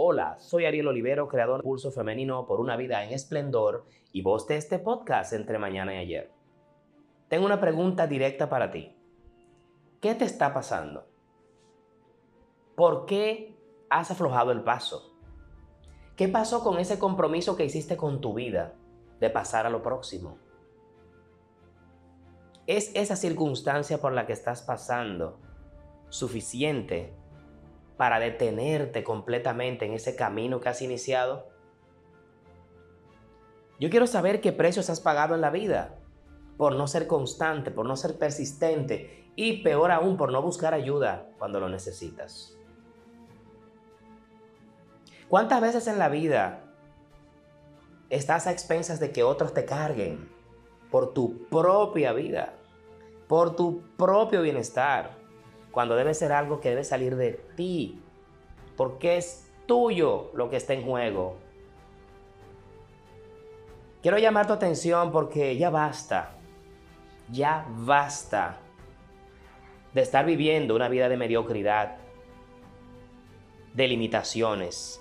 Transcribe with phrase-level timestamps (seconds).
[0.00, 4.46] Hola, soy Ariel Olivero, creador de Pulso Femenino por una vida en esplendor y voz
[4.46, 6.30] de este podcast entre mañana y ayer.
[7.26, 8.96] Tengo una pregunta directa para ti.
[10.00, 11.08] ¿Qué te está pasando?
[12.76, 13.58] ¿Por qué
[13.90, 15.16] has aflojado el paso?
[16.14, 18.76] ¿Qué pasó con ese compromiso que hiciste con tu vida
[19.18, 20.38] de pasar a lo próximo?
[22.68, 25.40] ¿Es esa circunstancia por la que estás pasando
[26.08, 27.16] suficiente
[27.98, 31.48] para detenerte completamente en ese camino que has iniciado?
[33.78, 35.98] Yo quiero saber qué precios has pagado en la vida
[36.56, 41.28] por no ser constante, por no ser persistente y peor aún por no buscar ayuda
[41.38, 42.56] cuando lo necesitas.
[45.28, 46.64] ¿Cuántas veces en la vida
[48.10, 50.28] estás a expensas de que otros te carguen
[50.90, 52.54] por tu propia vida,
[53.26, 55.17] por tu propio bienestar?
[55.78, 58.02] Cuando debe ser algo que debe salir de ti,
[58.76, 61.36] porque es tuyo lo que está en juego.
[64.02, 66.32] Quiero llamar tu atención porque ya basta,
[67.30, 68.58] ya basta
[69.94, 71.98] de estar viviendo una vida de mediocridad,
[73.72, 75.00] de limitaciones,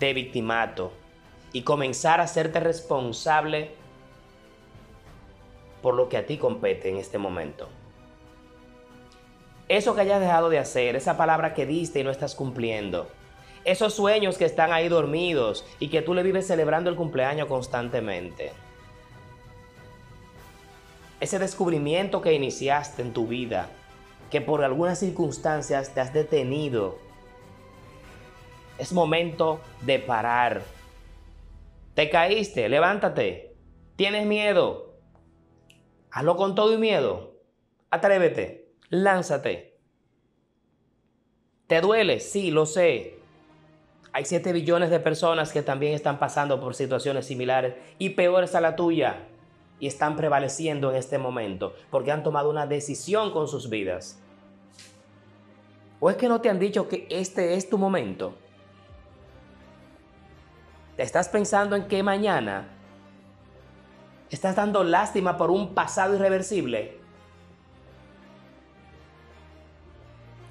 [0.00, 0.90] de victimato
[1.52, 3.76] y comenzar a hacerte responsable
[5.82, 7.68] por lo que a ti compete en este momento.
[9.70, 13.08] Eso que hayas dejado de hacer, esa palabra que diste y no estás cumpliendo.
[13.64, 18.50] Esos sueños que están ahí dormidos y que tú le vives celebrando el cumpleaños constantemente.
[21.20, 23.68] Ese descubrimiento que iniciaste en tu vida,
[24.28, 26.98] que por algunas circunstancias te has detenido.
[28.76, 30.62] Es momento de parar.
[31.94, 33.54] Te caíste, levántate.
[33.94, 34.96] ¿Tienes miedo?
[36.10, 37.36] Hazlo con todo y miedo.
[37.88, 38.59] Atrévete.
[38.90, 39.78] Lánzate.
[41.68, 42.18] ¿Te duele?
[42.18, 43.20] Sí, lo sé.
[44.12, 48.60] Hay 7 billones de personas que también están pasando por situaciones similares y peores a
[48.60, 49.28] la tuya
[49.78, 54.18] y están prevaleciendo en este momento porque han tomado una decisión con sus vidas.
[56.00, 58.34] ¿O es que no te han dicho que este es tu momento?
[60.96, 62.66] ¿Te estás pensando en que mañana
[64.30, 66.99] estás dando lástima por un pasado irreversible?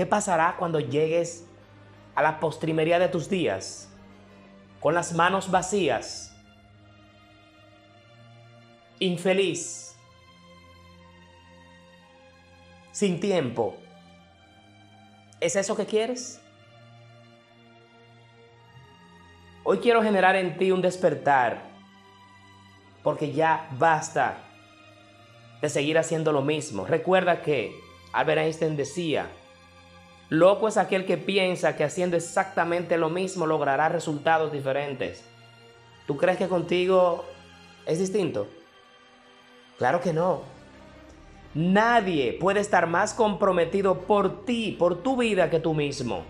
[0.00, 1.46] ¿Qué pasará cuando llegues
[2.14, 3.92] a la postrimería de tus días
[4.80, 6.34] con las manos vacías,
[8.98, 9.94] infeliz,
[12.92, 13.76] sin tiempo?
[15.38, 16.40] ¿Es eso que quieres?
[19.64, 21.60] Hoy quiero generar en ti un despertar,
[23.02, 24.38] porque ya basta
[25.60, 26.86] de seguir haciendo lo mismo.
[26.86, 27.78] Recuerda que
[28.14, 29.30] Albert Einstein decía,
[30.30, 35.24] Loco es aquel que piensa que haciendo exactamente lo mismo logrará resultados diferentes.
[36.06, 37.24] ¿Tú crees que contigo
[37.84, 38.46] es distinto?
[39.76, 40.42] Claro que no.
[41.52, 46.22] Nadie puede estar más comprometido por ti, por tu vida, que tú mismo.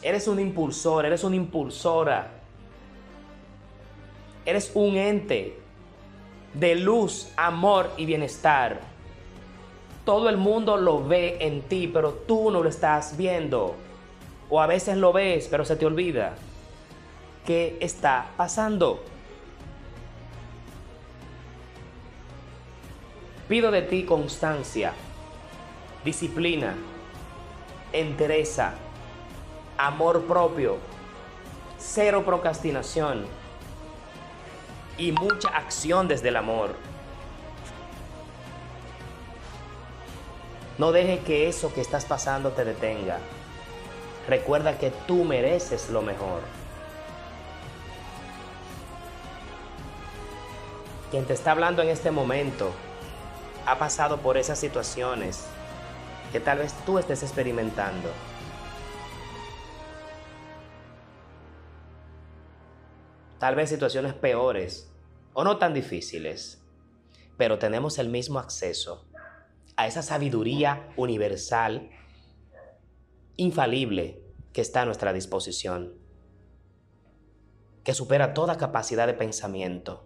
[0.00, 2.30] Eres un impulsor, eres una impulsora.
[4.46, 5.58] Eres un ente
[6.54, 8.87] de luz, amor y bienestar
[10.08, 13.74] todo el mundo lo ve en ti, pero tú no lo estás viendo.
[14.48, 16.34] O a veces lo ves, pero se te olvida.
[17.44, 19.04] ¿Qué está pasando?
[23.50, 24.94] Pido de ti constancia,
[26.06, 26.74] disciplina,
[27.92, 28.72] entereza,
[29.76, 30.78] amor propio,
[31.76, 33.26] cero procrastinación
[34.96, 36.97] y mucha acción desde el amor.
[40.78, 43.18] No deje que eso que estás pasando te detenga.
[44.28, 46.40] Recuerda que tú mereces lo mejor.
[51.10, 52.70] Quien te está hablando en este momento
[53.66, 55.46] ha pasado por esas situaciones
[56.30, 58.10] que tal vez tú estés experimentando.
[63.40, 64.92] Tal vez situaciones peores
[65.32, 66.62] o no tan difíciles,
[67.36, 69.07] pero tenemos el mismo acceso
[69.78, 71.88] a esa sabiduría universal,
[73.36, 74.20] infalible,
[74.52, 75.94] que está a nuestra disposición,
[77.84, 80.04] que supera toda capacidad de pensamiento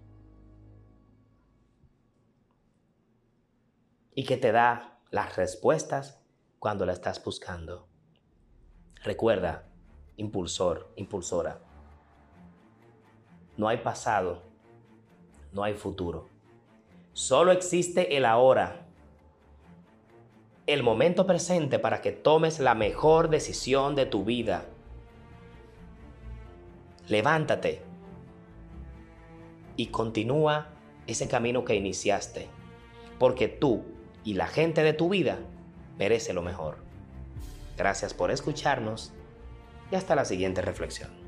[4.15, 6.21] y que te da las respuestas
[6.59, 7.89] cuando la estás buscando.
[9.03, 9.71] Recuerda,
[10.19, 11.63] impulsor, impulsora,
[13.57, 14.43] no hay pasado,
[15.51, 16.29] no hay futuro.
[17.15, 18.92] Solo existe el ahora
[20.67, 24.67] el momento presente para que tomes la mejor decisión de tu vida.
[27.09, 27.83] Levántate
[29.77, 30.69] y continúa
[31.07, 32.49] ese camino que iniciaste,
[33.19, 33.85] porque tú
[34.25, 35.39] y la gente de tu vida
[35.99, 36.77] merece lo mejor.
[37.77, 39.13] Gracias por escucharnos
[39.91, 41.22] y hasta la siguiente reflexión.